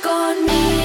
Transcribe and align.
conmigo. 0.00 0.82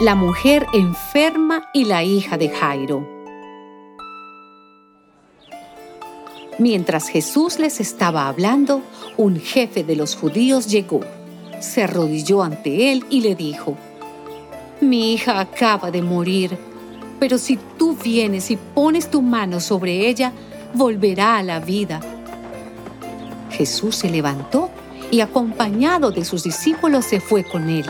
La 0.00 0.14
mujer 0.14 0.66
enferma 0.74 1.70
y 1.72 1.84
la 1.84 2.04
hija 2.04 2.36
de 2.36 2.50
Jairo. 2.50 3.08
Mientras 6.58 7.08
Jesús 7.08 7.58
les 7.58 7.80
estaba 7.80 8.28
hablando, 8.28 8.82
un 9.16 9.40
jefe 9.40 9.84
de 9.84 9.96
los 9.96 10.16
judíos 10.16 10.66
llegó, 10.68 11.00
se 11.60 11.82
arrodilló 11.82 12.42
ante 12.42 12.92
él 12.92 13.04
y 13.10 13.20
le 13.20 13.34
dijo, 13.34 13.76
Mi 14.80 15.14
hija 15.14 15.40
acaba 15.40 15.90
de 15.90 16.02
morir, 16.02 16.58
pero 17.18 17.38
si 17.38 17.58
tú 17.78 17.96
vienes 17.96 18.50
y 18.50 18.56
pones 18.56 19.10
tu 19.10 19.22
mano 19.22 19.60
sobre 19.60 20.08
ella, 20.08 20.32
volverá 20.74 21.36
a 21.36 21.42
la 21.42 21.60
vida. 21.60 22.00
Jesús 23.56 23.96
se 23.96 24.10
levantó 24.10 24.70
y 25.10 25.20
acompañado 25.20 26.10
de 26.10 26.24
sus 26.24 26.42
discípulos 26.42 27.04
se 27.06 27.20
fue 27.20 27.44
con 27.44 27.68
él. 27.70 27.86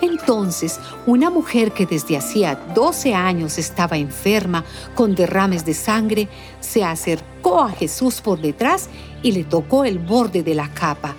Entonces, 0.00 0.80
una 1.06 1.30
mujer 1.30 1.72
que 1.72 1.86
desde 1.86 2.16
hacía 2.16 2.56
12 2.74 3.14
años 3.14 3.58
estaba 3.58 3.96
enferma 3.96 4.64
con 4.94 5.14
derrames 5.14 5.64
de 5.64 5.74
sangre, 5.74 6.28
se 6.60 6.84
acercó 6.84 7.60
a 7.60 7.70
Jesús 7.70 8.20
por 8.20 8.40
detrás 8.40 8.88
y 9.22 9.32
le 9.32 9.44
tocó 9.44 9.84
el 9.84 9.98
borde 9.98 10.42
de 10.42 10.54
la 10.54 10.68
capa, 10.68 11.14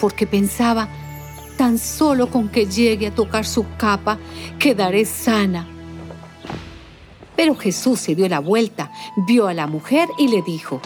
porque 0.00 0.26
pensaba, 0.26 0.88
tan 1.58 1.78
solo 1.78 2.30
con 2.30 2.48
que 2.48 2.66
llegue 2.66 3.08
a 3.08 3.14
tocar 3.14 3.44
su 3.44 3.66
capa, 3.76 4.18
quedaré 4.58 5.04
sana. 5.04 5.66
Pero 7.36 7.54
Jesús 7.56 8.00
se 8.00 8.14
dio 8.14 8.28
la 8.28 8.38
vuelta, 8.38 8.92
vio 9.26 9.48
a 9.48 9.54
la 9.54 9.66
mujer 9.66 10.08
y 10.18 10.28
le 10.28 10.42
dijo, 10.42 10.80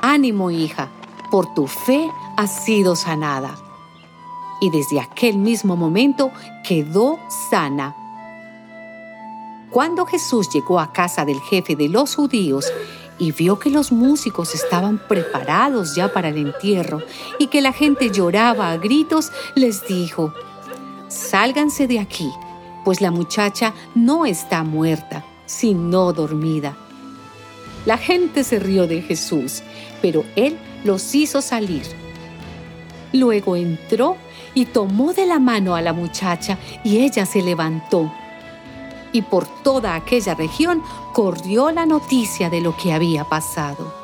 Ánimo 0.00 0.50
hija, 0.50 0.90
por 1.32 1.54
tu 1.54 1.66
fe 1.66 2.12
has 2.36 2.66
sido 2.66 2.94
sanada 2.94 3.56
y 4.60 4.68
desde 4.68 5.00
aquel 5.00 5.38
mismo 5.38 5.76
momento 5.76 6.30
quedó 6.62 7.18
sana. 7.50 7.96
Cuando 9.70 10.04
Jesús 10.04 10.50
llegó 10.50 10.78
a 10.78 10.92
casa 10.92 11.24
del 11.24 11.40
jefe 11.40 11.74
de 11.74 11.88
los 11.88 12.16
judíos 12.16 12.70
y 13.18 13.32
vio 13.32 13.58
que 13.58 13.70
los 13.70 13.92
músicos 13.92 14.54
estaban 14.54 15.00
preparados 15.08 15.96
ya 15.96 16.12
para 16.12 16.28
el 16.28 16.36
entierro 16.36 17.00
y 17.38 17.46
que 17.46 17.62
la 17.62 17.72
gente 17.72 18.10
lloraba 18.10 18.70
a 18.70 18.76
gritos, 18.76 19.32
les 19.54 19.86
dijo, 19.86 20.34
Sálganse 21.08 21.86
de 21.86 21.98
aquí, 21.98 22.30
pues 22.84 23.00
la 23.00 23.10
muchacha 23.10 23.72
no 23.94 24.26
está 24.26 24.64
muerta, 24.64 25.24
sino 25.46 26.12
dormida. 26.12 26.76
La 27.84 27.98
gente 27.98 28.44
se 28.44 28.58
rió 28.58 28.86
de 28.86 29.02
Jesús, 29.02 29.62
pero 30.00 30.24
él 30.36 30.56
los 30.84 31.14
hizo 31.14 31.42
salir. 31.42 31.82
Luego 33.12 33.56
entró 33.56 34.16
y 34.54 34.66
tomó 34.66 35.12
de 35.12 35.26
la 35.26 35.38
mano 35.38 35.74
a 35.74 35.82
la 35.82 35.92
muchacha 35.92 36.58
y 36.84 36.98
ella 36.98 37.26
se 37.26 37.42
levantó. 37.42 38.12
Y 39.12 39.22
por 39.22 39.46
toda 39.62 39.94
aquella 39.94 40.34
región 40.34 40.82
corrió 41.12 41.70
la 41.70 41.84
noticia 41.86 42.48
de 42.50 42.60
lo 42.60 42.76
que 42.76 42.92
había 42.92 43.24
pasado. 43.24 44.02